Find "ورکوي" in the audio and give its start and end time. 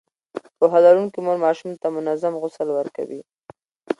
2.73-3.21